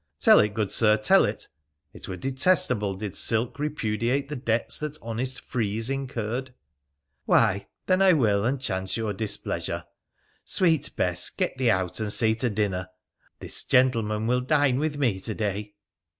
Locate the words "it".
0.39-0.55, 1.25-1.47, 1.93-2.07